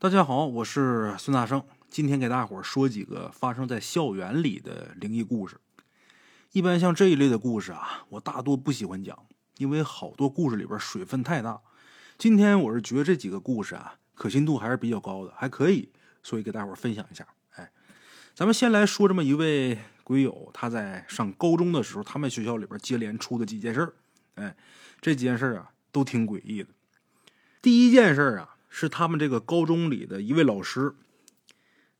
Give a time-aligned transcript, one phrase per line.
[0.00, 1.60] 大家好，我是孙大圣，
[1.90, 5.56] 今天给大伙儿说几个发生在校园里的灵异故事。
[6.52, 9.26] 一般像这一类的故事啊，我大多不喜欢讲，
[9.56, 11.60] 因为好多故事里边水分太大。
[12.16, 15.90] 今天我是觉得这几个故事啊，可信度还是比较高的，还可以，
[16.22, 17.26] 所以给大伙儿分享一下。
[17.56, 17.68] 哎，
[18.36, 23.94] 咱们先来说这么一位鬼友，他在上高中的时候，他们学校里边接连出的几件事儿。
[24.36, 24.56] 哎，
[25.00, 26.68] 这几件事儿啊，都挺诡异的。
[27.60, 28.54] 第一件事儿啊。
[28.68, 30.94] 是他们这个高中里的一位老师，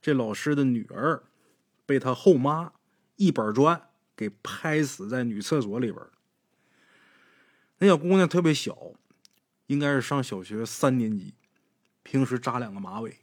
[0.01, 1.24] 这老师的女儿
[1.87, 2.73] 被他后妈
[3.16, 6.05] 一板砖给拍死在女厕所里边。
[7.79, 8.77] 那小姑娘特别小，
[9.66, 11.34] 应该是上小学三年级，
[12.02, 13.19] 平时扎两个马尾，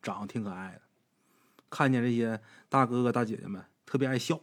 [0.00, 0.82] 长得挺可爱的。
[1.68, 4.40] 看见这些大哥哥大姐姐们特别爱笑，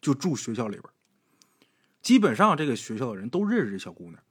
[0.00, 0.84] 就住学校里边。
[2.00, 4.22] 基本上这个学校的人都认识这小姑娘。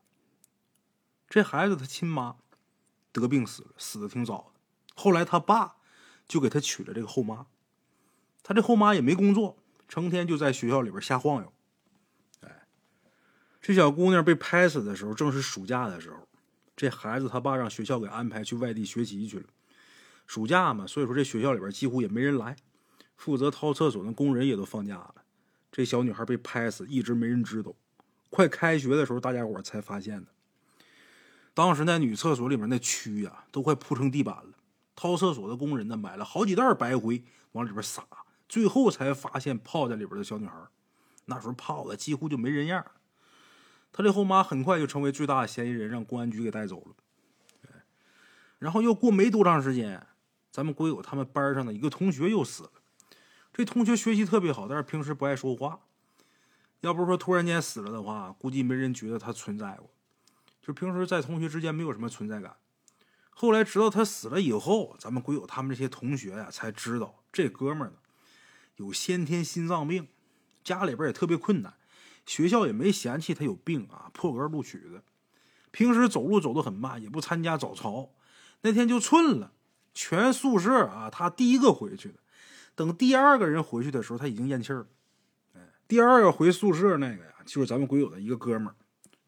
[1.29, 2.37] 这孩子他亲妈。
[3.11, 4.59] 得病死了，死的挺早的。
[4.95, 5.77] 后来他爸
[6.27, 7.47] 就给他娶了这个后妈，
[8.43, 11.53] 他这后妈也没工作，成天就在学校里边瞎晃悠。
[12.41, 12.67] 哎，
[13.61, 16.27] 这小姑娘被拍死的时候，正是暑假的时候。
[16.75, 19.45] 这孩子他爸让学校给安排去外地学习去了。
[20.25, 22.55] 暑假嘛，所以说这学校里边几乎也没人来，
[23.17, 25.15] 负责掏厕所的工人也都放假了。
[25.71, 27.75] 这小女孩被拍死，一直没人知道，
[28.29, 30.31] 快开学的时候，大家伙才发现的。
[31.53, 34.53] 当时那女厕所里面那蛆呀，都快铺成地板了。
[34.95, 38.05] 掏厕所的工人呢，买了好几袋白灰往里边撒，
[38.47, 40.53] 最后才发现泡在里边的小女孩。
[41.25, 42.85] 那时候泡的几乎就没人样。
[43.91, 46.95] 他这后妈很快就成为最大的嫌疑人，让公安局给带走了。
[48.59, 50.05] 然后又过没多长时间，
[50.51, 52.71] 咱们鬼友他们班上的一个同学又死了。
[53.51, 55.79] 这同学学习特别好，但是平时不爱说话。
[56.81, 59.89] 要不是说突然间死了的话，估计没人觉得他存在过。
[60.61, 62.55] 就平时在同学之间没有什么存在感，
[63.29, 67.97] 后来直到他死了以后，咱们鬼友他们这些同学呀才知道这哥们儿呢
[68.75, 70.07] 有先天心脏病，
[70.63, 71.73] 家里边也特别困难，
[72.25, 75.03] 学校也没嫌弃他有病啊，破格录取的。
[75.71, 78.11] 平时走路走得很慢，也不参加早操，
[78.61, 79.53] 那天就寸了，
[79.93, 82.15] 全宿舍啊他第一个回去的。
[82.75, 84.85] 等第二个人回去的时候，他已经咽气了。
[85.55, 88.75] 哎，第二个回宿舍那个呀，就是咱们鬼友的一个哥们儿，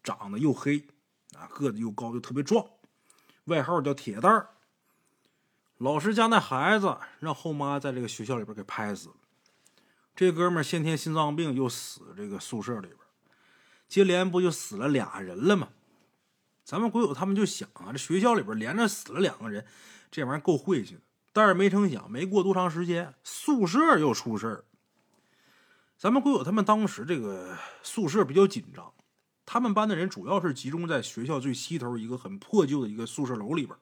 [0.02, 0.86] 长得又黑。
[1.36, 2.66] 啊，个子又高又特别壮，
[3.44, 4.50] 外号叫铁蛋儿。
[5.78, 9.14] 老师家那孩子让后妈在这个学校里边给拍死了。
[10.14, 12.98] 这哥们儿先天心脏病又死这个宿舍里边，
[13.88, 15.68] 接连不就死了俩人了吗？
[16.64, 19.66] 咱们鬼友他们就想啊，这学校里边连着死了两个人，
[20.10, 21.00] 这玩意儿够晦气的。
[21.32, 24.64] 但是没成想，没过多长时间，宿舍又出事儿。
[25.98, 28.94] 咱们鬼友他们当时这个宿舍比较紧张。
[29.46, 33.76] 他们班的人主要是集中在学校最西头一个很破旧的一个宿舍楼里边。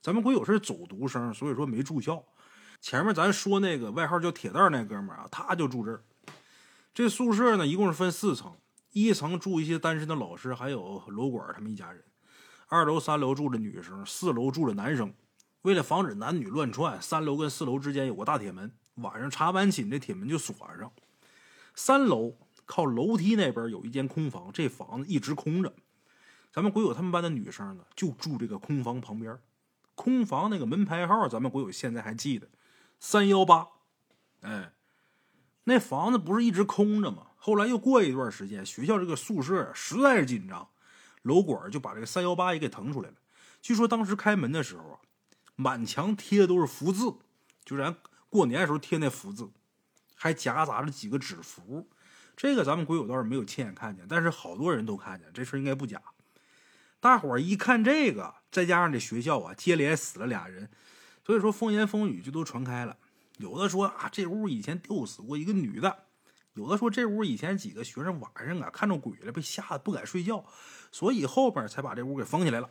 [0.00, 2.24] 咱们鬼友是走读生，所以说没住校。
[2.80, 6.04] 前面咱说那个外号叫铁蛋那哥们儿啊，他就住这儿。
[6.94, 8.56] 这宿舍呢，一共是分四层，
[8.92, 12.00] 一层住一些单身的老师，还有楼管他们一家人；
[12.68, 15.12] 二楼、三楼住着女生，四楼住着男生。
[15.62, 20.92] 为了防止男女乱窜，三楼跟四楼之间有个大铁门，晚上查完寝，这铁门就锁上。
[21.74, 22.36] 三楼。
[22.68, 25.72] 靠楼梯那边有一间空房，这房子一直空着。
[26.52, 29.38] 咱们鬼友他们班的女生呢，就住这个空房旁边。
[29.94, 32.46] 空房那个门牌号，咱们鬼友现在还记得，
[33.00, 33.68] 三幺八。
[34.42, 34.74] 哎，
[35.64, 37.28] 那房子不是一直空着吗？
[37.36, 40.68] 后来又过一段时间，学校这个宿舍实在是紧张，
[41.22, 43.14] 楼管就把这个三幺八也给腾出来了。
[43.62, 45.00] 据说当时开门的时候啊，
[45.56, 47.14] 满墙贴的都是福字，
[47.64, 47.96] 就咱
[48.28, 49.50] 过年的时候贴那福字，
[50.14, 51.88] 还夹杂着几个纸符。
[52.38, 56.00] 这个咱们鬼友倒是没有亲眼看见，但是好多人都看见，这事应该不假。
[57.00, 60.70] 大伙儿一看这个，再加上这学校啊接连死了俩人，
[61.26, 62.96] 所以说风言风语就都传开了。
[63.38, 65.90] 有的说啊，这屋以前吊死过一个女的；
[66.54, 70.44] 有的说这屋以前几个学生晚上啊看着鬼了，被吓得不敢睡觉，
[70.92, 72.70] 所以后边才把这屋给封起来了。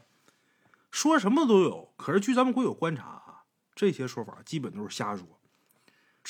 [0.91, 1.93] 说什么都有。
[1.97, 3.43] 可是据咱们鬼友观察啊，
[3.75, 5.36] 这些说法基本都是瞎说。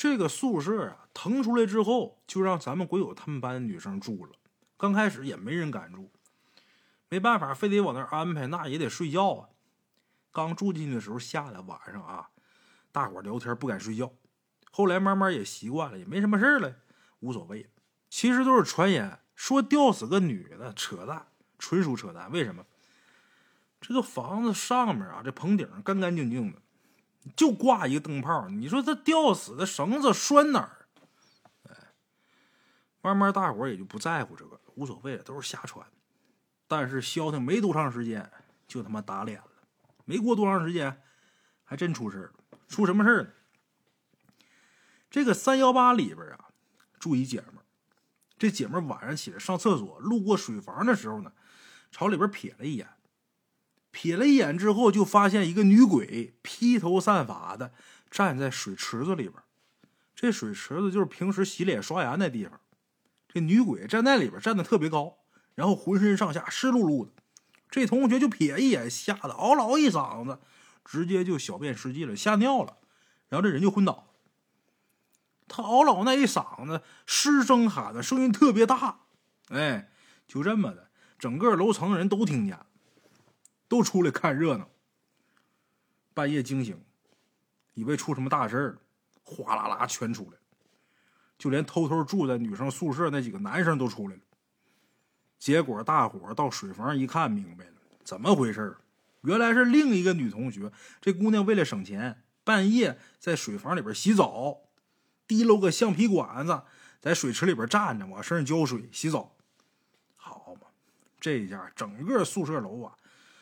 [0.00, 4.30] 这个宿舍啊，腾出来之后，就让咱们鬼友他们班的女生住了。
[4.76, 6.12] 刚开始也没人敢住，
[7.08, 9.48] 没办法，非得往那安排，那也得睡觉啊。
[10.30, 12.28] 刚住进去的时候，吓得晚上啊，
[12.92, 14.12] 大伙聊天不敢睡觉。
[14.70, 16.76] 后来慢慢也习惯了，也没什么事了，
[17.18, 17.68] 无所谓。
[18.08, 21.26] 其实都是传言，说吊死个女的，扯淡，
[21.58, 22.30] 纯属扯淡。
[22.30, 22.64] 为什么？
[23.80, 26.62] 这个房子上面啊，这棚顶干干净净的。
[27.36, 30.74] 就挂一个灯泡，你说他吊死的绳子拴哪儿？
[33.00, 35.86] 慢慢大伙儿也就不在乎这个，无所谓了，都是瞎传。
[36.66, 38.30] 但是消停没多长时间，
[38.66, 39.50] 就他妈打脸了。
[40.04, 41.00] 没过多长时间，
[41.64, 42.32] 还真出事了。
[42.66, 43.30] 出什么事儿了？
[45.08, 46.50] 这个三幺八里边啊，
[46.98, 47.64] 住一姐们儿。
[48.36, 51.32] 这姐们儿晚上起来上厕所，路过水房的时候呢，
[51.90, 52.88] 朝里边瞥了一眼。
[54.00, 57.72] 瞥了一眼之后，就发现一个女鬼披头散发的
[58.08, 59.34] 站在水池子里边。
[60.14, 62.60] 这水池子就是平时洗脸刷牙那地方。
[63.26, 65.18] 这女鬼站在里边，站的特别高，
[65.56, 67.10] 然后浑身上下湿漉漉的。
[67.68, 70.38] 这同学就瞥一眼，吓得嗷嗷一嗓子，
[70.84, 72.76] 直接就小便失禁了，吓尿了，
[73.28, 74.14] 然后这人就昏倒。
[75.48, 79.00] 他嗷嗷那一嗓子，失声喊的声音特别大，
[79.48, 79.90] 哎，
[80.28, 82.58] 就这么的，整个楼层人都听见，
[83.68, 84.68] 都出来看热闹。
[86.14, 86.82] 半夜惊醒，
[87.74, 88.78] 以为出什么大事儿，
[89.22, 90.38] 哗啦啦全出来。
[91.38, 94.22] 就连偷偷住在女生宿舍那几个男生都出来了。
[95.38, 97.72] 结果大伙到水房一看，明白了
[98.02, 98.76] 怎么回事
[99.20, 104.62] 原来是另一个女同学，这姑娘为了省钱，半夜在水房里边洗澡，
[105.28, 106.62] 提溜个橡皮管子，
[107.00, 109.36] 在水池里边站着，往身上浇水洗澡。
[110.16, 110.68] 好嘛，
[111.20, 112.96] 这一下整个宿舍楼啊，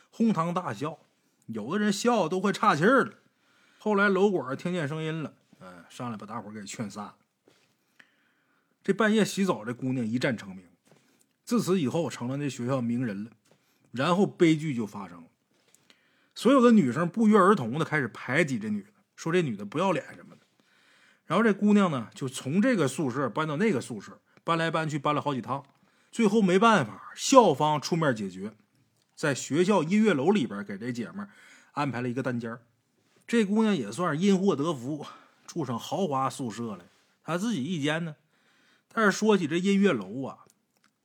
[0.09, 0.99] 哄堂大笑，
[1.45, 3.13] 有的人笑都快岔气儿了。
[3.77, 7.13] 后来楼管听见声音了，嗯，上来把大伙给劝散。
[8.83, 10.65] 这半夜洗澡，这姑娘一战成名，
[11.43, 13.31] 自此以后成了那学校名人了。
[13.91, 15.27] 然后悲剧就发生了，
[16.35, 20.41] 所有的女生不约而同的开始排挤这女的，说这女的不要脸什么的。
[21.25, 25.65] 然后这姑娘呢，就从这个宿舍搬到那个宿舍，搬来搬去，搬了好几趟。
[26.11, 28.53] 最后没办法，校方出面解决，
[29.17, 31.27] 在学校音乐楼里边给这姐们
[31.71, 32.55] 安排了一个单间
[33.25, 35.03] 这姑娘也算是因祸得福，
[35.47, 36.85] 住上豪华宿舍了。
[37.23, 38.15] 她自己一间呢。
[38.93, 40.45] 但是说起这音乐楼啊，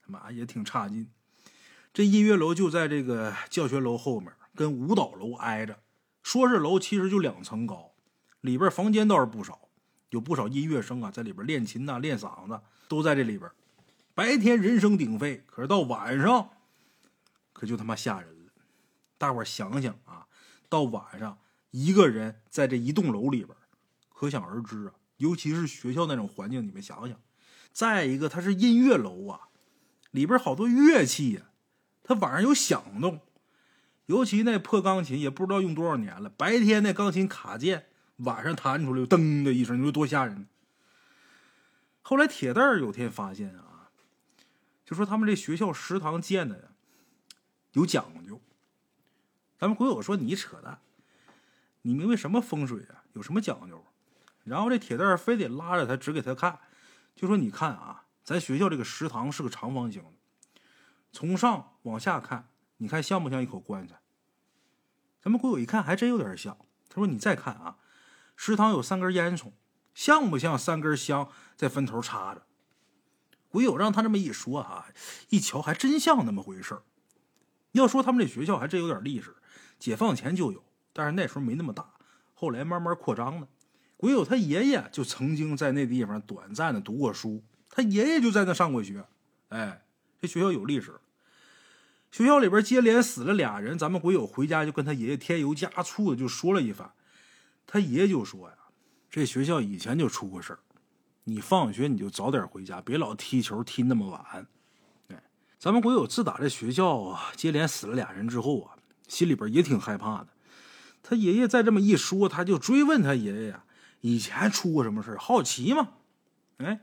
[0.05, 1.09] 他妈也挺差劲。
[1.95, 5.79] 这音乐楼就在这个教学楼后面，跟舞蹈楼挨着。
[6.23, 7.93] 说是楼，其实就两层高。
[8.43, 9.69] 里边房间倒是不少，
[10.11, 13.51] 有不少音乐生啊，在里边练琴呐、练嗓子，都在这里边。
[14.15, 16.51] 白天人声鼎沸，可是到晚上，
[17.63, 18.51] 可就他妈吓人了。
[19.17, 20.27] 大伙想想啊，
[20.69, 21.39] 到晚上
[21.71, 23.57] 一个人在这一栋楼里边，
[24.09, 24.95] 可想而知啊。
[25.19, 27.17] 尤其是学校那种环境，你们想想。
[27.73, 29.43] 再一个，它是音乐楼啊，
[30.11, 31.43] 里边好多乐器呀，
[32.03, 33.21] 它晚上有响动，
[34.07, 36.29] 尤其那破钢琴，也不知道用多少年了。
[36.31, 37.87] 白天那钢琴卡键，
[38.17, 40.49] 晚上弹出来噔的一声，你说多吓人！
[42.01, 43.91] 后来铁蛋儿有天发现啊，
[44.85, 46.65] 就说他们这学校食堂建的呀
[47.73, 48.41] 有讲究。
[49.59, 50.81] 咱们鬼友说你扯淡，
[51.83, 53.05] 你明白什么风水啊？
[53.13, 53.85] 有什么讲究？
[54.45, 56.59] 然后这铁蛋非得拉着他指给他看。
[57.15, 60.03] 就说你看啊，咱学校这个食堂是个长方形，
[61.13, 62.49] 从上往下看，
[62.79, 64.01] 你看像不像一口棺材？
[65.21, 66.57] 咱们鬼友一看，还真有点像。
[66.89, 67.79] 他说：“你再看啊，
[68.37, 69.53] 食堂有三根烟囱，
[69.95, 72.47] 像不像三根香在分头插着？”
[73.49, 74.89] 鬼友让他这么一说啊，
[75.29, 76.83] 一瞧还真像那么回事
[77.73, 79.35] 要说他们这学校还真有点历史，
[79.79, 81.93] 解放前就有，但是那时候没那么大，
[82.35, 83.49] 后来慢慢扩张的。
[83.97, 89.05] 鬼友他爷爷就曾经在那地方短暂的读过书，他爷爷就在那上过学。
[89.49, 89.85] 哎，
[90.21, 91.01] 这学校有历史。
[92.11, 96.93] 学校里边接连死了俩人，咱们鬼友回家就跟他爷爷添油加醋的就说了一番。
[97.67, 98.57] 他爷爷就说呀
[99.09, 100.59] ：“这学校以前就出过事儿，
[101.25, 104.47] 你放学你就早点回家，别老踢球踢那么晚。”
[105.63, 108.75] 咱们鬼友自打这学校啊接连死了俩人之后啊，
[109.07, 110.27] 心里边也挺害怕的。
[111.05, 113.63] 他爷爷再这么一说，他就追问他爷爷呀。
[114.01, 115.91] 以前出过什么事好奇嘛？
[116.57, 116.81] 哎，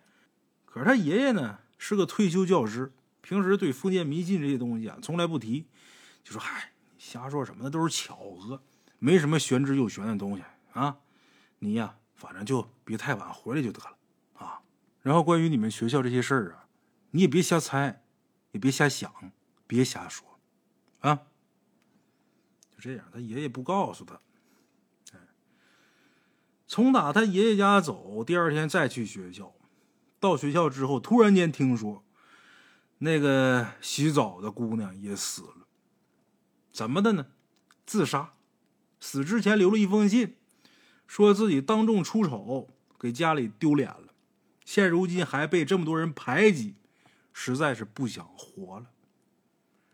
[0.63, 5.67] 可是他爷爷呢是个退休教师，平时对封建迷信这些东西啊从来不提，
[6.23, 8.61] 就说：“嗨，瞎说什么的都是巧合，
[8.97, 10.99] 没什么玄之又玄的东西啊。
[11.59, 13.97] 你呀，反正就别太晚回来就得了
[14.35, 14.61] 啊。
[15.01, 16.67] 然后关于你们学校这些事儿啊，
[17.11, 18.03] 你也别瞎猜，
[18.51, 19.13] 也别瞎想，
[19.67, 20.39] 别瞎说
[20.99, 21.15] 啊。
[22.71, 24.19] 就这样，他爷爷不告诉他。”
[26.67, 29.55] 从打他爷爷家走，第二天再去学校，
[30.19, 32.03] 到学校之后，突然间听说，
[32.99, 35.67] 那个洗澡的姑娘也死了。
[36.71, 37.25] 怎么的呢？
[37.87, 38.33] 自杀。
[38.99, 40.35] 死之前留了一封信，
[41.07, 44.13] 说自己当众出丑，给家里丢脸了，
[44.63, 46.75] 现如今还被这么多人排挤，
[47.41, 48.91] 实在是不想活了。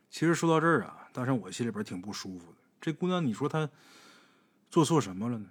[0.10, 2.58] 其实说到这儿啊，当时我心里边挺不舒服的。
[2.82, 3.70] 这姑娘，你说她
[4.72, 5.48] 做错什么了呢？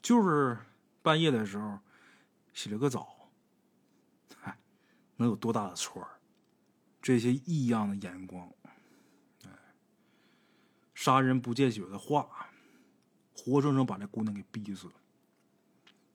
[0.00, 0.56] 就是
[1.02, 1.80] 半夜的时候
[2.52, 3.28] 洗了个澡，
[4.36, 4.56] 嗨，
[5.16, 6.06] 能有多大的错
[7.02, 8.48] 这些异样的眼光，
[9.44, 9.50] 哎，
[10.94, 12.48] 杀人不见血的话，
[13.36, 14.92] 活生生把这姑娘给逼死了。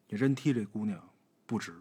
[0.07, 1.09] 也真替这姑娘
[1.45, 1.77] 不值。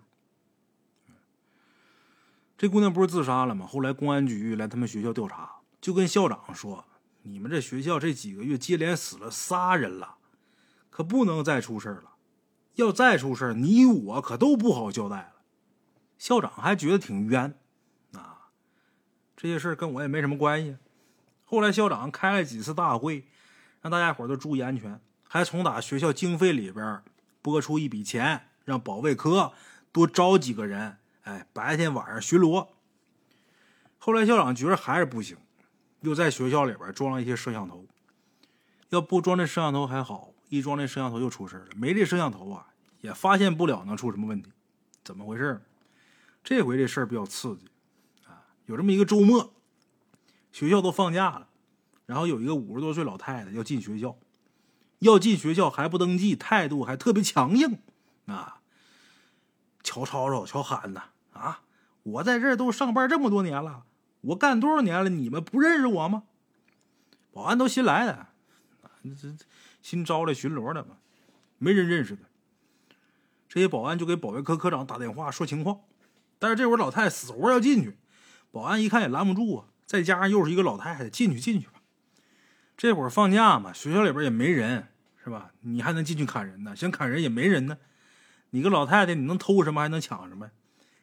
[2.58, 3.64] 这姑娘不是自杀了吗？
[3.64, 6.84] 后来公安局来他们学校调查，就跟校长说
[7.22, 10.16] ：“你们这学校这几个月接连死了仨人了，
[10.90, 12.16] 可不能再出事了。
[12.74, 15.32] 要再出事你我可都不好交代了。”
[16.18, 17.56] 校长还觉得挺冤，
[18.14, 18.50] 啊，
[19.36, 20.78] 这些事跟我也没什么关系。
[21.44, 23.28] 后来校长开了几次大会，
[23.80, 27.04] 让大家伙都注意安全，还从打学校经费里边
[27.40, 29.52] 拨出一笔钱，让保卫科
[29.92, 30.98] 多招几个人。
[31.28, 32.68] 哎，白天晚上巡逻。
[33.98, 35.36] 后来校长觉得还是不行，
[36.00, 37.84] 又在学校里边装了一些摄像头。
[38.88, 41.66] 要不装这摄像头还好，一装这摄像头又出事了。
[41.76, 42.68] 没这摄像头啊，
[43.02, 44.50] 也发现不了能出什么问题。
[45.04, 45.60] 怎么回事？
[46.42, 47.66] 这回这事儿比较刺激
[48.26, 48.46] 啊！
[48.64, 49.52] 有这么一个周末，
[50.50, 51.48] 学校都放假了，
[52.06, 54.16] 然后有一个五十多岁老太太要进学校，
[55.00, 57.78] 要进学校还不登记，态度还特别强硬
[58.24, 58.62] 啊！
[59.82, 61.00] 瞧吵吵，瞧喊呐！
[61.00, 61.12] 啊！
[61.38, 61.62] 啊
[62.02, 63.84] 我在这儿都上班这么多年了，
[64.22, 65.10] 我干多少年了？
[65.10, 66.24] 你们不认识我吗？
[67.32, 68.26] 保安都新来的，
[69.04, 69.34] 这
[69.82, 70.96] 新招来巡逻的嘛，
[71.58, 72.22] 没人认识的。
[73.48, 75.80] 这些保安就给保卫科科长打电话说情况，
[76.38, 77.96] 但是这会儿老太太死活要进去，
[78.50, 79.66] 保安一看也拦不住啊。
[79.86, 81.74] 再加上又是一个老太太，进去进去吧。
[82.76, 84.88] 这会儿放假嘛，学校里边也没人，
[85.22, 85.52] 是吧？
[85.60, 86.76] 你还能进去砍人呢？
[86.76, 87.78] 想砍人也没人呢。
[88.50, 89.80] 你个老太太，你能偷什么？
[89.80, 90.50] 还能抢什么？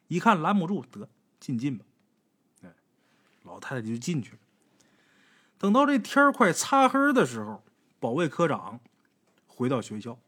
[0.08, 1.10] 一看拦不住，得
[1.40, 1.86] 进进吧。
[2.64, 2.74] 哎，
[3.44, 4.38] 老太太就进去了。
[5.58, 7.64] 等到这天快擦黑的时候，
[8.00, 8.80] 保卫科长
[9.48, 10.20] 回到学校，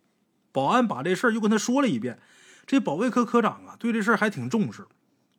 [0.51, 2.19] 保安把这事儿又跟他说了一遍。
[2.65, 4.87] 这保卫科科长啊，对这事儿还挺重视。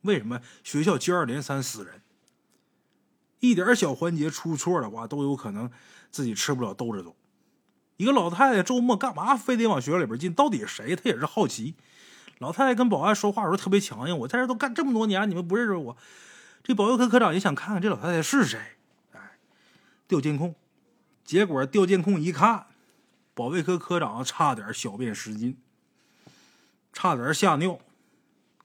[0.01, 2.01] 为什么学校接二连三死人，
[3.39, 5.69] 一点小环节出错的话，都有可能
[6.09, 7.15] 自己吃不了兜着走。
[7.97, 10.33] 一个老太太周末干嘛非得往学校里边进？
[10.33, 10.95] 到底谁？
[10.95, 11.75] 他也是好奇。
[12.39, 14.17] 老太太跟保安说话的时候特别强硬。
[14.17, 15.97] 我在这都干这么多年，你们不认识我？
[16.63, 18.59] 这保卫科科长也想看看这老太太是谁。
[19.13, 19.37] 哎，
[20.07, 20.55] 调监控，
[21.23, 22.67] 结果调监控一看，
[23.33, 25.57] 保卫科科长差点小便失禁，
[26.93, 27.79] 差点吓尿，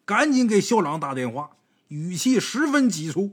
[0.05, 1.51] 赶紧给校长打电话，
[1.89, 3.33] 语气十分急促，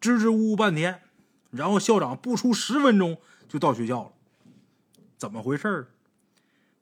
[0.00, 1.02] 支支吾吾半天，
[1.50, 4.12] 然后校长不出十分钟就到学校了。
[5.16, 5.88] 怎么回事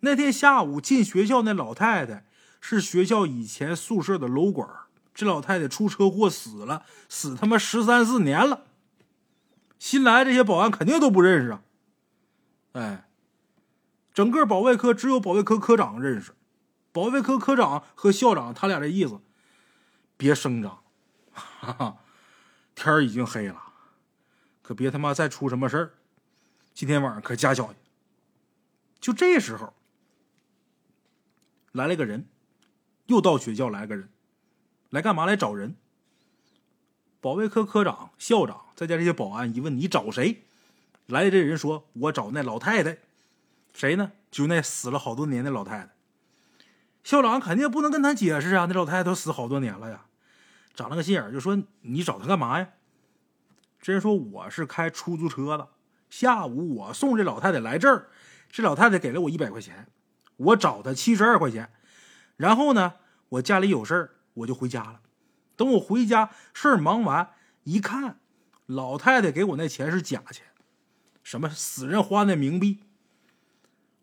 [0.04, 2.26] 那天下午进学校那老太太
[2.61, 4.68] 是学校以前宿舍的楼管，
[5.14, 8.66] 这老太太出车祸死了，死他妈十三四年了。
[9.78, 11.62] 新来这些保安肯定都不认识啊。
[12.73, 13.08] 哎，
[14.12, 16.32] 整个保卫科只有保卫科科长认识，
[16.92, 19.20] 保卫科科长和校长他俩这意思，
[20.16, 20.82] 别声张，
[21.32, 21.96] 哈哈，
[22.75, 23.61] 天已经黑了，
[24.62, 25.94] 可别他妈再出什么事儿，
[26.73, 27.76] 今天晚上可加小心。
[29.00, 29.75] 就这时候，
[31.75, 32.28] 来了个人，
[33.07, 34.09] 又到学校来个人，
[34.90, 35.26] 来干嘛？
[35.26, 35.75] 来找人。
[37.21, 40.45] 保卫科科长、校长再加这些保安一问：“你找谁？”
[41.07, 42.99] 来的这人说：“我找那老太太。”
[43.75, 44.12] 谁呢？
[44.31, 45.90] 就那死了好多年的老太太。
[47.02, 50.07] 校长肯定不能跟他解释啊，那老太太都死好多年了呀。
[50.76, 52.69] 长了个心眼就说：“你找他干嘛呀？”
[53.83, 55.71] 这人说：“我是开出租车的，
[56.09, 58.11] 下午我送这老太太来这儿。”
[58.49, 59.88] 这老太太给了我一百块钱，
[60.37, 61.71] 我找他七十二块钱，
[62.37, 62.95] 然后呢，
[63.29, 65.00] 我家里有事儿，我就回家了。
[65.57, 67.31] 等我回家，事儿忙完，
[67.62, 68.19] 一看，
[68.67, 70.45] 老太太给我那钱是假钱，
[71.23, 72.81] 什么死人花的冥币。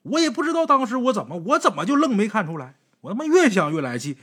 [0.04, 2.76] 我也不知道当时我怎么，我怎么就愣没看出来。
[3.02, 4.18] 我他妈越想越来气，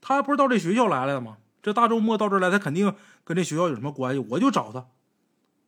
[0.00, 1.38] 他不是到这学校来了吗？
[1.62, 4.24] 这大周末到这来，他肯定跟这学校有什么关系。
[4.30, 4.86] 我就找他，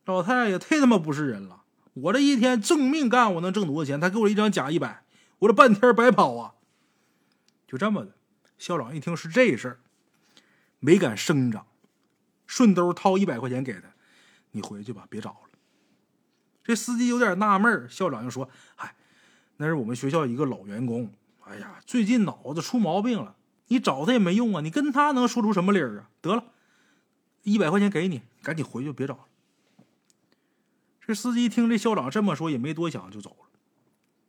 [0.05, 1.63] 老太太也太他妈不是人了。
[1.93, 3.99] 我这一天挣命干，我能挣多少钱？
[3.99, 5.03] 他给我一张假一百，
[5.41, 6.53] 我这半天白跑啊！
[7.67, 8.15] 就这么的，
[8.57, 9.79] 校长一听是这事儿，
[10.79, 11.65] 没敢声张，
[12.45, 13.93] 顺兜掏一百块钱给他，
[14.51, 15.49] 你回去吧，别找了。
[16.63, 18.95] 这司机有点纳闷校长就说：“嗨，
[19.57, 23.35] 那是我们学校一个老员工，哎呀，最近脑子出毛病了，
[23.69, 26.09] 你找他也没用啊，你跟他能说出什么理儿啊？
[26.21, 26.43] 得了，
[27.41, 29.25] 一百块钱给你，赶紧回去，别找了。”
[31.01, 33.47] 这司机听这校长这么说，也没多想就走了。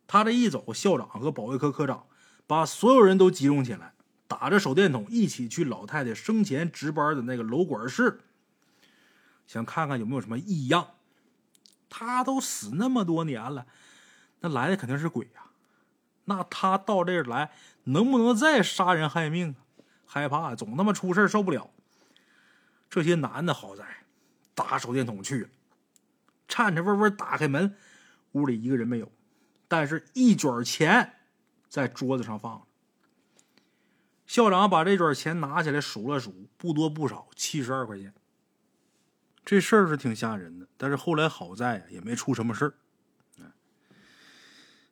[0.07, 2.05] 他这一走，校长和保卫科科长
[2.45, 3.93] 把所有人都集中起来，
[4.27, 8.21] 打着手电筒一起去老太太生前值班的那个楼管室，
[9.47, 10.87] 想看看有没有什么异样。
[11.89, 13.67] 他都死那么多年了，
[14.39, 15.43] 那来的肯定是鬼呀！
[16.25, 17.51] 那他到这儿来，
[17.83, 19.55] 能不能再杀人害命啊？
[20.05, 21.69] 害怕，总他妈出事受不了。
[22.89, 23.85] 这些男的好在
[24.55, 25.49] 打手电筒去了。
[26.47, 27.75] 颤颤巍巍打开门，
[28.31, 29.11] 屋里一个人没有，
[29.73, 31.13] 但是一卷钱
[31.67, 32.67] 在桌子上放着。
[34.27, 38.13] 校长把这卷钱拿起来数了数，不多不少，七十二块钱。
[39.43, 42.73] 这事儿是挺吓人的，但是后来好在，也没出什么事儿。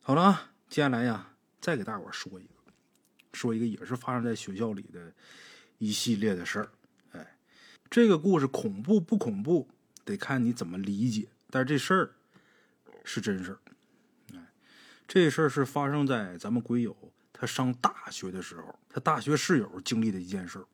[0.01, 2.55] 好了，接下来呀，再给大伙说一个，
[3.33, 5.13] 说一个也是发生在学校里的
[5.77, 6.71] 一系列的事儿。
[7.11, 7.37] 哎，
[7.87, 9.69] 这个故事恐怖不恐怖，
[10.03, 11.27] 得看你怎么理解。
[11.51, 12.15] 但是这事儿
[13.03, 13.59] 是真事儿。
[15.13, 16.95] 这事儿是发生在咱们鬼友
[17.33, 20.65] 他上大学的时候，他大学室友经历的一件事儿。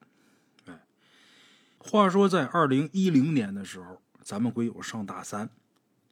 [1.80, 5.50] 话说，在二零一零年的时候，咱们鬼友上大三。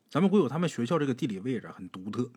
[0.09, 2.31] 咱们鬼友他们学校这个地理位置很独特，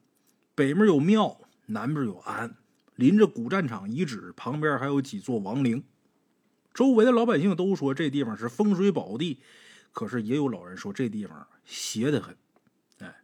[0.54, 2.54] 北面有庙，南边有庵，
[2.96, 5.82] 临着古战场遗址，旁边还有几座王陵。
[6.74, 9.40] 周围的老百姓都说这地方是风水宝地，
[9.92, 12.36] 可是也有老人说这地方邪得很。
[12.98, 13.22] 哎，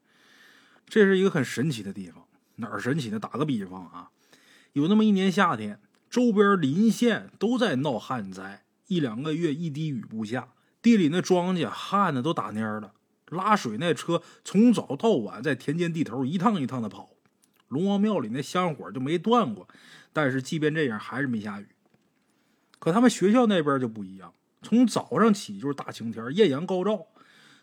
[0.86, 2.23] 这是一个很神奇的地方。
[2.56, 3.18] 哪儿神奇呢？
[3.18, 4.10] 打个比方啊，
[4.72, 8.64] 有那么一年夏天，周边邻县都在闹旱灾。
[8.86, 10.48] 一两个月一滴雨不下，
[10.82, 12.92] 地里那庄稼旱的都打蔫了。
[13.30, 17.10] 拉水那车从早到晚在田间地头一趟一趟的跑，
[17.68, 19.66] 龙王庙里那香火就没断过。
[20.12, 21.66] 但是即便这样，还是没下雨。
[22.78, 27.06] 可他们学校那边就不一样，从早上起就是大晴天，艳阳高照。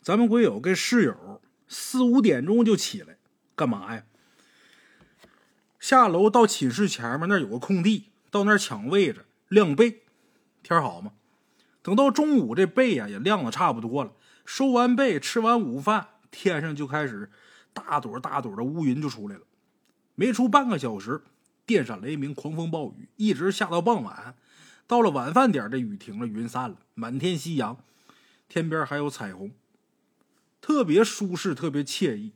[0.01, 3.17] 咱们鬼友跟室友四五点钟就起来，
[3.55, 4.03] 干嘛呀？
[5.81, 10.03] 下楼到寝室前面那有个空地，到那儿抢位置晾被。
[10.61, 11.13] 天好嘛，
[11.81, 14.13] 等到中午，这被呀也晾的差不多了。
[14.45, 17.31] 收完被，吃完午饭，天上就开始
[17.73, 19.41] 大朵大朵的乌云就出来了。
[20.13, 21.23] 没出半个小时，
[21.65, 24.35] 电闪雷鸣，狂风暴雨，一直下到傍晚。
[24.85, 27.83] 到了晚饭点，这雨停了，云散了，满天夕阳，
[28.47, 29.51] 天边还有彩虹，
[30.61, 32.33] 特别舒适，特别惬意。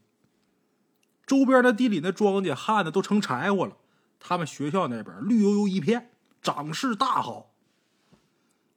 [1.25, 3.77] 周边的地里那庄稼旱的都成柴火了，
[4.19, 7.51] 他们学校那边绿油油一片，长势大好。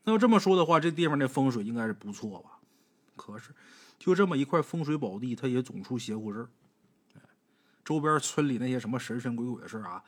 [0.05, 2.59] 那要这么说的话，这地方的风水应该是不错吧？
[3.17, 3.51] 可是，
[3.99, 6.49] 就这么一块风水宝地，它也总出邪乎事儿。
[7.85, 10.03] 周边村里那些什么神神鬼鬼的事啊，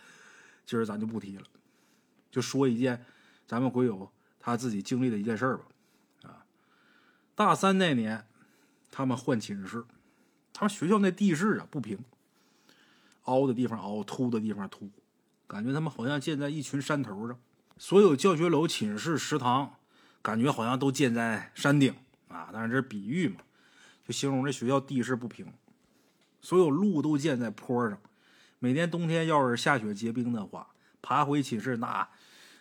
[0.65, 1.45] 今儿咱就不提了，
[2.31, 3.05] 就说一件
[3.47, 5.65] 咱们鬼友他自己经历的一件事吧。
[6.31, 6.45] 啊，
[7.35, 8.27] 大三那年，
[8.91, 9.85] 他们换寝室，
[10.53, 11.99] 他们学校那地势啊不平，
[13.25, 14.91] 凹的地方凹，凸的地方凸，
[15.47, 17.39] 感觉他们好像建在一群山头上，
[17.79, 19.77] 所有教学楼、寝室、食堂。
[20.23, 21.95] 感觉好像都建在山顶
[22.29, 23.37] 啊，但是这是比喻嘛，
[24.07, 25.51] 就形容这学校地势不平，
[26.43, 27.99] 所有路都建在坡上。
[28.59, 30.67] 每年冬天要是下雪结冰的话，
[31.01, 32.07] 爬回寝室那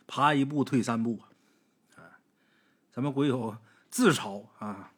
[0.08, 1.20] 爬一步退三步
[1.98, 2.16] 啊。
[2.94, 3.58] 咱们鬼友
[3.92, 4.94] 自嘲啊，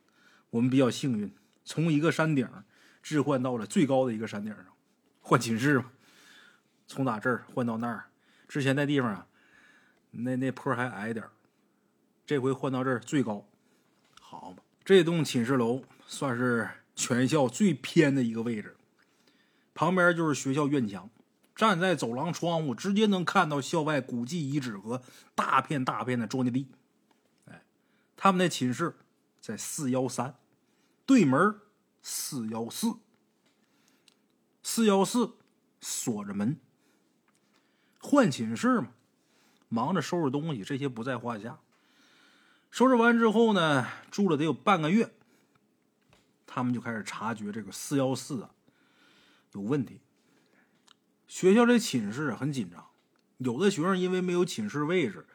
[0.52, 1.34] 我们比较幸运，
[1.66, 2.48] 从一个山顶
[3.02, 4.66] 置换到了最高的一个山顶上，
[5.22, 5.92] 换寝室嘛。
[6.88, 8.10] 从打这儿换到那儿，
[8.50, 9.28] 之前那地方啊，
[10.12, 11.32] 那那坡还矮点儿。
[12.26, 13.48] 这回换到这儿最高，
[14.20, 14.58] 好嘛！
[14.84, 18.76] 这栋寝室楼算是全校最偏的一个位置，
[19.74, 21.10] 旁边就是学校院墙，
[21.56, 25.02] 站在走廊窗户，直接能看到校外古迹遗址和
[25.36, 26.68] 大片大片的庄稼地。
[27.46, 27.64] 哎，
[28.16, 28.96] 他们那寝室
[29.40, 30.36] 在四幺三
[31.06, 31.60] 对门，
[32.02, 32.96] 四幺四，
[34.64, 35.34] 四幺四
[35.80, 36.60] 锁着门，
[38.00, 38.90] 换寝室嘛，
[39.70, 41.60] 忙着收拾东西，这些不在话下。
[42.70, 45.14] 收拾完之后呢，住了得有半个月，
[46.46, 48.52] 他们就开始察觉这个四幺四啊
[49.54, 50.00] 有问题。
[51.28, 52.88] 学校这寝室很紧张，
[53.40, 55.26] 有的学生因为没有寝室位置，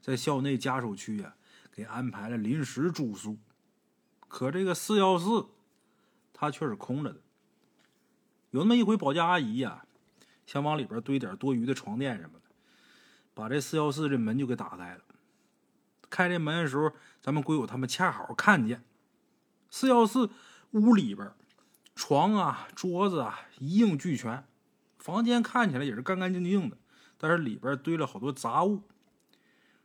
[0.00, 1.34] 在校内家属区啊
[1.72, 3.38] 给安排了临时住宿。
[4.28, 5.46] 可这个四幺四，
[6.32, 7.20] 它却是空着的。
[8.54, 9.84] 有那么一回，保洁阿姨呀
[10.46, 12.44] 想往里边堆点多余的床垫什么的，
[13.34, 15.00] 把这四幺四这门就给打开了。
[16.08, 18.84] 开这门的时候，咱们鬼友他们恰好看见
[19.70, 20.30] 四幺四
[20.70, 21.32] 屋里边，
[21.96, 24.46] 床啊、桌子啊一应俱全，
[24.98, 26.78] 房间看起来也是干干净净的，
[27.18, 28.84] 但是里边堆了好多杂物。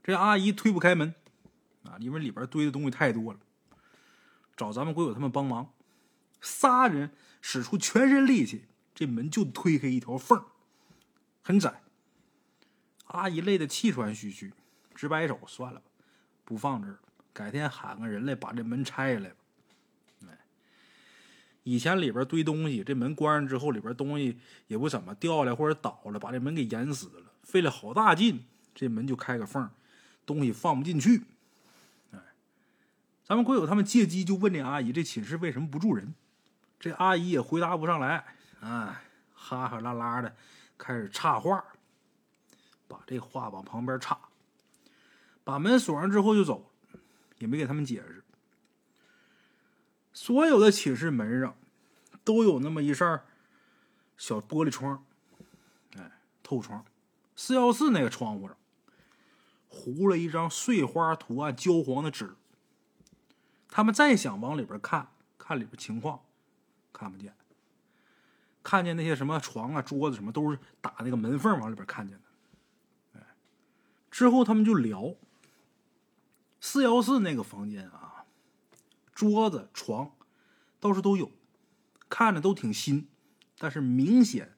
[0.03, 1.15] 这阿姨推不开门
[1.85, 3.39] 啊，因为里边堆的东西太多了，
[4.55, 5.73] 找咱们鬼友他们帮忙，
[6.39, 7.09] 仨人
[7.41, 10.43] 使出全身力气，这门就推开一条缝
[11.41, 11.81] 很窄。
[13.07, 14.53] 阿姨累得气喘吁吁，
[14.93, 15.85] 直摆手，算了吧。
[16.45, 16.99] 不放这儿，
[17.33, 19.35] 改天喊个人来把这门拆下来吧。
[21.63, 27.31] 以前里边堆东西，这门关上之后，里边东西也不怎么掉下来或者倒了，把这门给严死了。
[27.43, 29.69] 费了好大劲，这门就开个缝，
[30.25, 31.23] 东西放不进去。
[32.11, 32.19] 哎，
[33.23, 36.15] 咱们鬼友他们借机就问这阿姨：“这寝室为什么不住人？”
[36.79, 38.25] 这阿姨也回答不上来。
[38.61, 39.01] 哎，
[39.33, 40.35] 哈哈啦啦的
[40.77, 41.63] 开始插话，
[42.87, 44.19] 把这话往旁边插，
[45.43, 46.71] 把门锁上之后就走，
[47.37, 48.23] 也没给他们解释。
[50.13, 51.55] 所有的寝室门上
[52.23, 53.23] 都有那么一扇
[54.17, 55.05] 小玻璃窗，
[55.95, 56.11] 哎，
[56.43, 56.85] 透窗。
[57.35, 58.57] 四幺四那个窗户上
[59.69, 62.35] 糊了一张碎花图案焦黄的纸。
[63.69, 66.21] 他们再想往里边看看里边情况，
[66.93, 67.33] 看不见。
[68.61, 73.19] 看见那些什么床啊、桌子什么，都是打那个门缝往里边看见的。
[73.19, 73.25] 哎，
[74.11, 75.15] 之后他们就聊
[76.59, 78.25] 四幺四那个房间啊，
[79.13, 80.11] 桌子、床
[80.79, 81.31] 倒是都有，
[82.09, 83.07] 看着都挺新，
[83.57, 84.55] 但是明显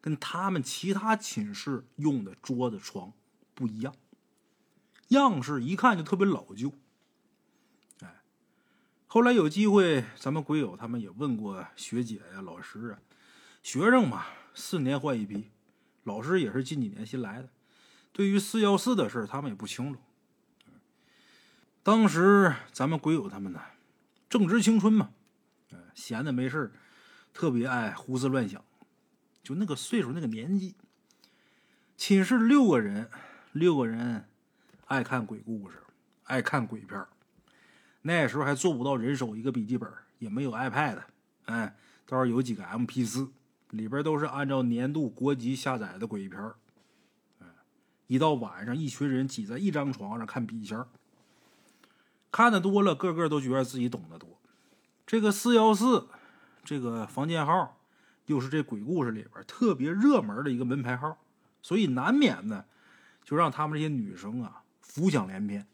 [0.00, 3.12] 跟他们其他寝室用的桌子、床
[3.54, 3.94] 不一样，
[5.08, 6.72] 样式一看就特别老旧。
[9.10, 12.98] 后来有机会，咱们鬼友他们也问过学姐呀、老师啊。
[13.62, 15.48] 学生嘛，四年换一批，
[16.04, 17.48] 老师也是近几年新来的。
[18.12, 20.00] 对于四幺四的事他们也不清楚。
[21.82, 23.62] 当时咱们鬼友他们呢，
[24.28, 25.08] 正值青春嘛，
[25.94, 26.70] 闲的没事
[27.32, 28.62] 特别爱胡思乱想。
[29.42, 30.74] 就那个岁数，那个年纪，
[31.96, 33.08] 寝室六个人，
[33.52, 34.28] 六个人
[34.84, 35.78] 爱看鬼故事，
[36.24, 37.06] 爱看鬼片
[38.08, 39.86] 那时候还做不到人手一个笔记本，
[40.18, 41.02] 也没有 iPad，
[41.44, 43.28] 哎，倒是有几个 MP 四。
[43.72, 46.40] 里边都是按照年度国籍下载的鬼片
[48.06, 50.82] 一到晚上，一群人挤在一张床上看笔仙
[52.32, 54.40] 看的多了，个个都觉得自己懂得多。
[55.06, 56.08] 这个四幺四
[56.64, 57.78] 这个房间号，
[58.24, 61.18] 又是这鬼故事里边特别热门的一个门牌号，
[61.60, 62.64] 所以难免呢，
[63.22, 65.66] 就让他们这些女生啊浮想联翩。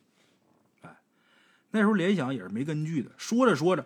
[1.75, 3.85] 那时候联想也是没根据的，说着说着，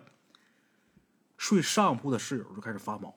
[1.39, 3.15] 睡上铺的室友就开始发毛。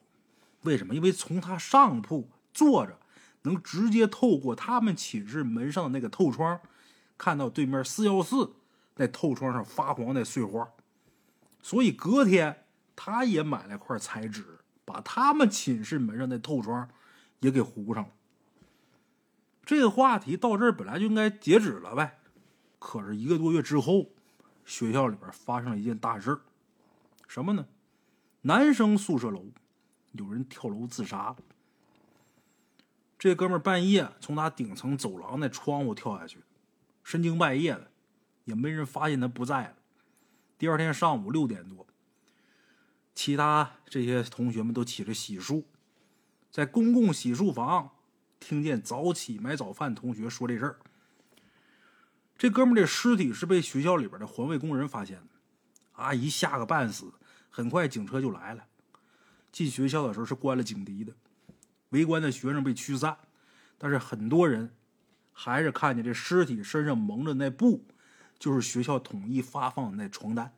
[0.63, 0.95] 为什么？
[0.95, 2.99] 因为从他上铺坐着，
[3.43, 6.59] 能直接透过他们寝室门上的那个透窗，
[7.19, 8.55] 看到对面四幺四
[8.97, 10.67] 那透窗上发黄的碎花。
[11.61, 12.65] 所以隔天
[12.97, 16.89] 他也买了块彩纸，把他们寝室门上的透窗
[17.41, 18.11] 也给糊上了。
[19.67, 22.21] 这个话题到这儿本来就应该截止了呗，
[22.79, 24.07] 可是一个多月之后，
[24.65, 26.39] 学校里边发生了一件大事
[27.27, 27.67] 什么呢？
[28.43, 29.47] 男生宿舍楼。
[30.15, 31.37] 有人跳楼自杀了。
[33.19, 36.41] 这哥们半夜从他顶层走廊那窗户跳下去，
[37.03, 37.91] 深更半夜的，
[38.45, 39.75] 也没人发现他不在了。
[40.59, 41.87] 第二天上午六点多，
[43.15, 45.65] 其他这些同学们都起来洗漱，
[46.51, 47.93] 在公共洗漱房
[48.39, 50.79] 听见早起买早饭同学说这事儿。
[52.43, 55.29] 这哥们的尸体是被学校里边的环卫工人发现的，
[55.93, 57.13] 阿姨吓个半死，
[57.49, 58.67] 很快警车就来了。
[59.53, 61.15] 进学校的时候是关了警笛的，
[61.91, 63.17] 围观的学生被驱散，
[63.79, 64.75] 但是很多人
[65.33, 67.87] 还是看见这尸体身上蒙着那布，
[68.41, 70.53] 就是学校统一发放的那床单。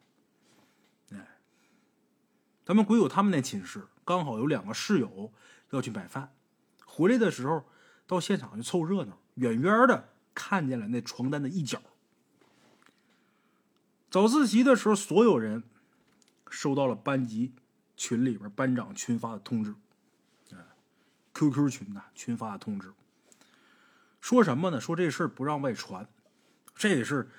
[1.11, 1.37] 哎，
[2.64, 5.31] 咱们鬼友他们那寝室刚好有两个室友
[5.68, 6.33] 要去买饭，
[6.87, 7.62] 回来的时候
[8.07, 11.81] 到现场就凑热闹，远远的看见了那床单的一角。
[14.11, 15.62] 早自习的时候，所有人
[16.51, 17.53] 收到了班级。
[17.97, 19.70] 群里边班长群发的通知，
[20.51, 20.75] 啊
[21.33, 22.92] ，QQ 群呐，群发的通知，
[24.20, 24.81] 说什么呢？
[24.81, 26.09] 说这事儿不让外传，
[26.75, 27.31] 这也是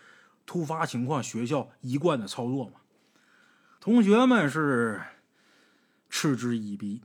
[0.45, 2.79] 突发情况，学校一贯的操作嘛。
[3.81, 5.01] 同学们是
[6.09, 7.01] 嗤之以鼻，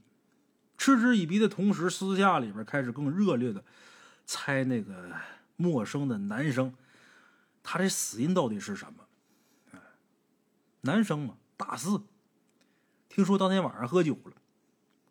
[0.79, 3.65] 嗤之以鼻的同时，私下里边开始更热烈的
[4.25, 5.13] 猜那个
[5.61, 6.75] 陌生的男生，
[7.63, 9.81] 他这死因到底是什么？
[10.81, 12.03] 男生嘛，大四。
[13.11, 14.33] 听说当天晚上喝酒了，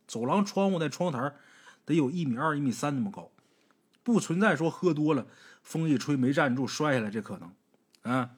[0.07, 1.35] 走廊窗户那窗台
[1.85, 3.29] 得有一米二、一米三那么高，
[4.01, 5.27] 不存在说喝多了
[5.62, 7.53] 风一吹没站住摔下来这可能，
[8.12, 8.31] 啊，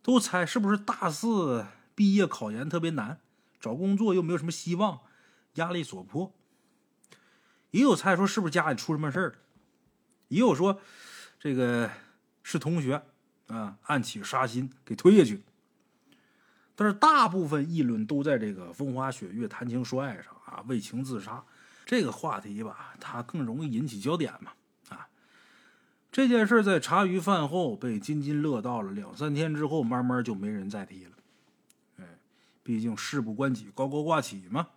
[0.00, 3.20] 都猜是不是大四毕业考研特别难，
[3.60, 5.00] 找工作又没有什么希望，
[5.54, 6.32] 压力所迫。
[7.72, 9.34] 也有猜说是不是家里出什么事儿了，
[10.30, 10.80] 也有说
[11.38, 11.90] 这个
[12.42, 13.02] 是同学
[13.48, 15.42] 啊暗起杀心给推下去。
[16.74, 21.44] 但是大部分议论都在这个风花雪月、谈情说爱上啊，为情自杀
[21.84, 24.52] 这个话题吧，它更容易引起焦点嘛
[24.88, 25.06] 啊。
[26.10, 31.10] 这件事在茶余饭后被津津乐道了两三天之后，慢慢就没人再提了。
[32.62, 34.68] 毕竟事不关己，高高挂起嘛。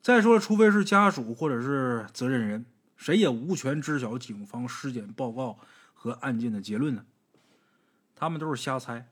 [0.00, 2.64] 再说了，除非是家属或者是责任人，
[2.96, 5.58] 谁也无权知晓警方尸检报告
[5.92, 7.04] 和案件的结论呢。
[8.14, 9.08] 他们都是瞎猜。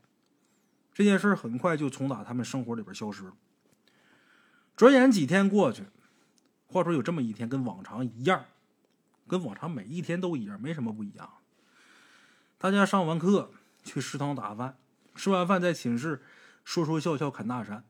[0.95, 3.33] 这件事很快就从打他们生活里边消失了。
[4.77, 5.85] 转眼几天过去，
[6.67, 8.45] 话说有这么一天，跟往常一样，
[9.27, 11.31] 跟往常每一天都一样，没什么不一样。
[12.59, 13.51] 大家上完课
[13.83, 14.79] 去食堂打饭，
[15.15, 16.23] 吃完饭在寝室
[16.65, 17.85] 说说笑笑侃大山。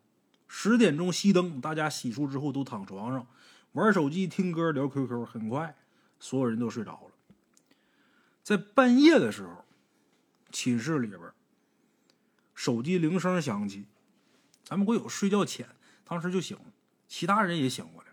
[0.48, 3.26] 十点钟熄灯，大家洗漱之后都躺床上
[3.72, 5.24] 玩手机、听歌、聊 QQ。
[5.24, 5.74] 很快，
[6.18, 7.10] 所有人都睡着了。
[8.42, 9.64] 在半夜的时候，
[10.50, 11.20] 寝室里边
[12.54, 13.86] 手机铃声响起，
[14.64, 15.68] 咱们国友睡觉浅，
[16.04, 16.64] 当时就醒了，
[17.08, 18.08] 其他人也醒过来。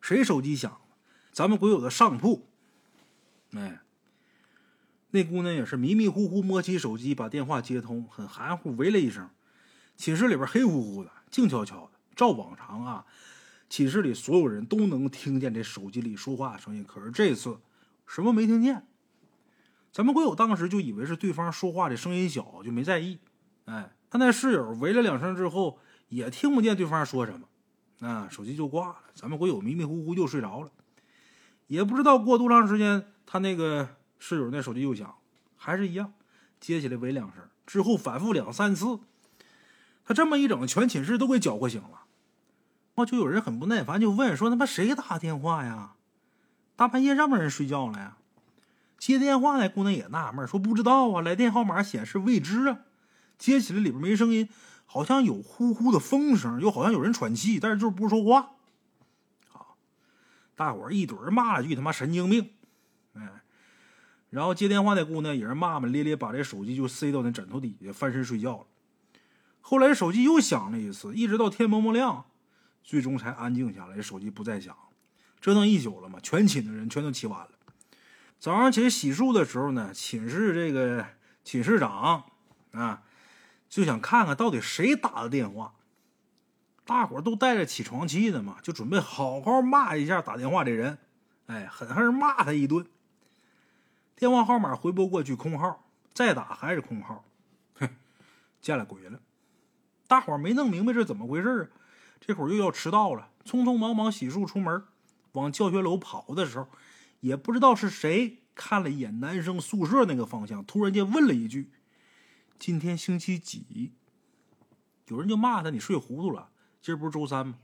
[0.00, 0.80] 谁手机响了？
[1.32, 2.48] 咱们国友的上铺。
[3.52, 3.80] 哎，
[5.10, 9.30] 那姑娘也是迷迷糊糊摸起手机，把电话接通，很含糊，喂了一声。
[9.96, 11.92] 寝室里边黑乎乎的，静悄悄的。
[12.16, 13.06] 照往常啊，
[13.70, 17.60] 寝室里所有人都能听见这手机里说话的声音，可是这次
[18.04, 18.84] 什么没听见。
[19.92, 23.20] 咱们国友当时就以为是对方说话的声音小，就没在意。
[23.66, 25.78] 哎，他那室友喂了两声之后，
[26.08, 28.96] 也听不见对方说什么，啊，手机就挂了。
[29.14, 30.72] 咱们国友迷迷糊糊又睡着了，
[31.68, 35.14] 也不知道过多长时间，他那个室友那手机又响，
[35.56, 36.12] 还是一样，
[36.58, 38.98] 接起来喂两声，之后反复两三次，
[40.04, 41.99] 他这么一整，全寝室都给搅和醒了。
[43.04, 45.94] 就有人很不耐烦，就问说：“他妈谁打电话呀？
[46.76, 48.16] 大半夜让不让人睡觉了呀？”
[48.98, 52.80] 接电话那姑娘也纳闷，说：“不知道啊，来电号码显示未知啊。”
[53.38, 54.48] 接起来里边没声音，
[54.84, 58.50] 好像有呼呼的风声，又好像有人喘气，但是就是不说话。
[59.48, 59.78] 好，
[60.54, 62.50] 大伙儿一怼骂了句：“他妈神经病！”
[63.16, 63.26] 哎，
[64.28, 68.66] 然后接电话那姑娘也是骂骂咧咧，把这手机就塞到那枕头底下，翻身睡觉了。
[69.62, 72.26] 后来手机又响了一次，一直到天蒙蒙亮，
[72.82, 74.76] 最终才安静下来，手机不再响。
[75.40, 77.50] 折腾一宿了嘛，全寝的人全都起晚了。
[78.38, 81.06] 早上起来洗漱的时候呢，寝室这个
[81.44, 82.24] 寝室长
[82.72, 83.02] 啊，
[83.68, 85.74] 就想看看到底谁打的电话。
[86.84, 90.98] 大伙都带着起床气的嘛，就准备好好骂一下打电话的人，
[91.46, 92.84] 哎，狠狠骂他一顿。
[94.16, 97.24] 电话号码回拨过去，空号，再打还是空号，
[97.74, 97.88] 哼，
[98.60, 99.20] 见了鬼了！
[100.06, 101.79] 大伙没弄明白这怎么回事啊？
[102.20, 104.84] 这会儿又要迟到了，匆匆忙忙洗漱出门，
[105.32, 106.68] 往教学楼跑的时候。
[107.20, 111.70] 也不知道是谁看了一眼男生宿舍那个方向，突然间问了一句
[112.58, 113.92] ：“今天星期几？”
[115.08, 117.58] 有人就骂他：“你睡糊涂了，今儿不是周三吗？”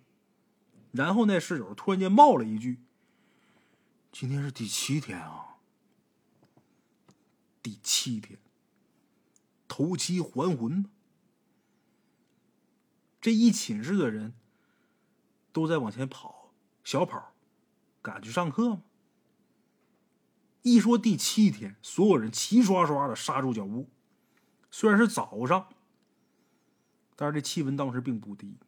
[0.92, 2.82] 然后那室友突然间冒了一句
[4.12, 5.56] ：“今天是第七天啊，
[7.62, 8.38] 第七天，
[9.66, 10.84] 头七还魂
[13.22, 14.34] 这一寝室的人
[15.56, 16.52] 都在往前跑，
[16.84, 17.32] 小跑，
[18.02, 18.82] 赶去上课吗？
[20.60, 23.88] 一说第七天，所有人齐刷刷的刹住脚步。
[24.70, 25.68] 虽然是早上，
[27.14, 28.58] 但是这气温当时并不低。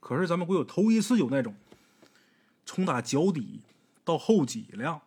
[0.00, 1.54] 可是咱们国有头一次有那种
[2.66, 3.62] 从打脚底
[4.04, 5.00] 到后脊梁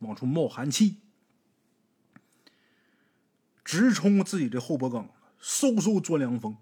[0.00, 0.96] 往出冒寒气，
[3.64, 5.08] 直冲自己这后脖梗，
[5.40, 6.56] 嗖嗖钻凉风。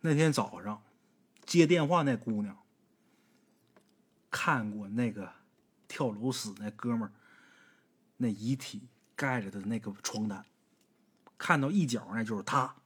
[0.00, 0.82] 那天早上
[1.44, 2.56] 接电话那姑娘。
[4.30, 5.32] 看过那个
[5.88, 7.12] 跳楼死那哥们儿
[8.16, 10.46] 那遗体盖着的那个床单，
[11.36, 12.76] 看到一角那就是他。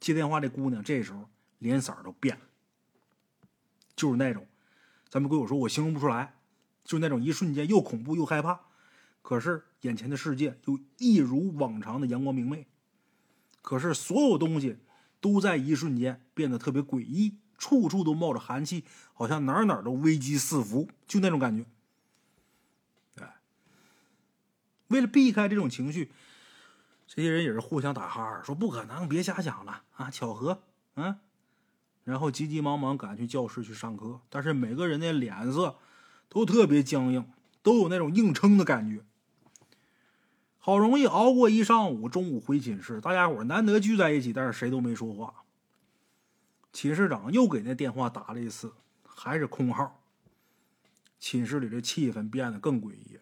[0.00, 2.42] 接电话这姑娘这时候脸色都变了，
[3.94, 4.48] 就是那种
[5.08, 6.34] 咱们鬼友说我形容不出来，
[6.82, 8.60] 就是那种一瞬间又恐怖又害怕，
[9.22, 12.66] 可是眼前的世界又一如往常的阳光明媚，
[13.66, 14.78] 可是所有东西
[15.20, 17.38] 都在一瞬间变得特别诡异。
[17.58, 21.64] 处处都冒着寒气，好像哪哪都危机四伏，就那种感觉。
[23.18, 23.36] 哎，
[24.88, 26.12] 为了避开这种情绪，
[27.06, 30.62] 这些人也是互相打哈，说不可能，别瞎想了啊，巧合，
[30.96, 31.18] 嗯。
[32.04, 35.78] 然后急急忙忙赶去教室去上课，但是每个人的脸色
[36.28, 37.26] 都特别僵硬，
[37.62, 39.02] 都有那种硬撑的感觉。
[40.66, 45.44] 好容易熬过一上午，中午回寝室，大家伙难得聚在一起，但是谁都没说话。
[46.72, 48.74] 寝室长又给那电话打了一次，
[49.04, 50.02] 还是空号。
[51.20, 53.20] 寝室里的气氛变得更诡异了。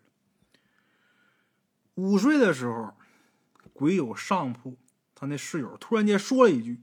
[1.96, 2.96] 午睡的时候，
[3.74, 4.78] 鬼友上铺，
[5.14, 6.82] 他那室友突然间说了一句：“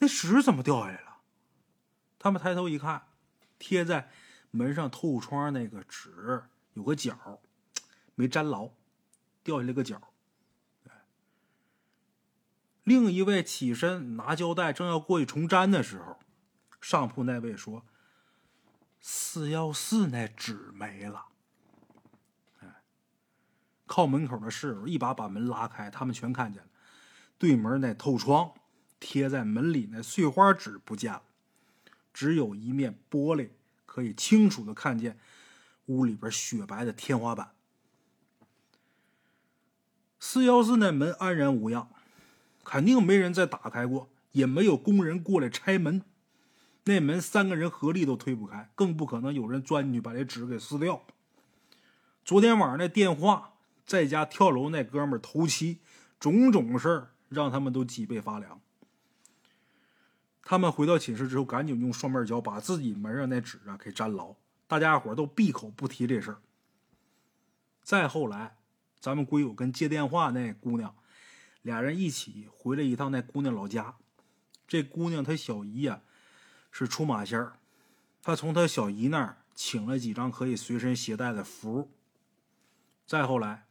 [0.00, 1.18] 那纸怎么掉下来了？”
[2.18, 3.02] 他们抬头一看，
[3.58, 4.08] 贴在
[4.50, 7.42] 门上透窗那个纸有个角
[8.14, 8.70] 没粘牢，
[9.46, 10.02] 掉下来个角。
[12.82, 16.18] 另一位起身拿胶带，正要过去重粘的时候，
[16.80, 17.84] 上铺那位说
[19.00, 21.26] ：“四幺四那纸没了。”，
[23.86, 26.68] 靠门口的室友一把把门拉开，他们全看见了，
[27.38, 28.52] 对门那透窗
[28.98, 31.22] 贴在门里那碎花纸不见了，
[32.12, 33.50] 只有一面玻璃
[33.84, 35.18] 可以清楚的看见
[35.86, 37.55] 屋里边雪白的天花板。
[40.18, 41.88] 四幺四那门安然无恙，
[42.64, 46.02] 肯定没人再打开过，也没有工人过来拆门。
[46.84, 51.02] 那门三个人合力都推不开，更不可能有人钻进去把这纸给撕掉。
[52.24, 55.80] 昨天晚上那电话，在家跳楼那哥们头七，
[56.18, 58.60] 种种事儿让他们都脊背发凉。
[60.42, 64.34] 他们回到寝室之后，赶紧用双面胶把自己门上那纸啊给粘牢。
[64.66, 66.38] 大家伙都闭口不提这事儿。
[67.82, 68.55] 再后来。
[69.06, 70.92] 咱们龟友跟接电话那姑娘，
[71.62, 73.94] 俩人一起回了一趟那姑娘老家。
[74.66, 76.00] 这姑娘她小姨呀，
[76.72, 77.60] 是出马仙儿，
[78.20, 81.88] 她从她小姨那儿请了几张可以随身携带的符。
[83.06, 83.66] 再后来，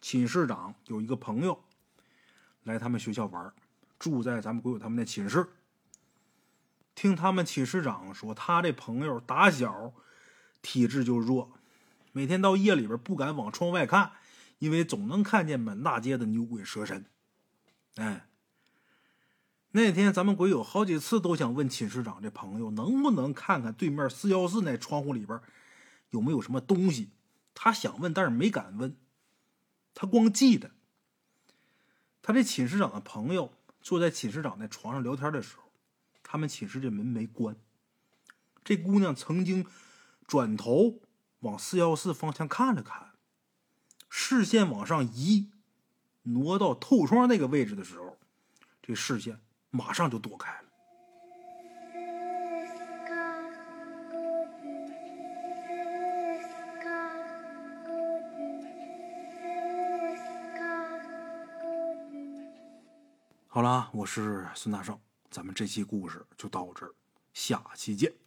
[0.00, 1.62] 寝室长有一个朋友
[2.62, 3.52] 来他们学校玩，
[3.98, 5.46] 住在咱们鬼友他们那寝室。
[6.94, 9.92] 听他们寝室长说，他这朋友打小
[10.62, 11.52] 体质就弱，
[12.12, 14.12] 每天到夜里边不敢往窗外看。
[14.58, 17.06] 因为总能看见满大街的牛鬼蛇神，
[17.96, 18.28] 哎，
[19.72, 25.38] 那天咱们鬼友好几次都想问寝室长这朋友能不能看看对面四幺四那窗户里边
[26.10, 27.10] 有没有什么东西。
[27.52, 28.96] 他想问，但是没敢问。
[29.94, 30.72] 他光记得，
[32.22, 35.72] 他这寝室长的朋友坐在寝室长那床上聊天的时候，
[36.22, 37.56] 他们寝室这门没关。
[38.62, 39.66] 这姑娘曾经
[40.26, 41.00] 转头
[41.40, 43.15] 往四幺四方向看了看。
[44.08, 45.50] 视线往上移，
[46.22, 48.16] 挪到透窗那个位置的时候，
[48.82, 49.40] 这视线
[49.70, 50.62] 马上就躲开了。
[63.48, 66.92] 好了，我是孙大圣，咱们这期故事就到这儿，
[67.32, 68.25] 下期见。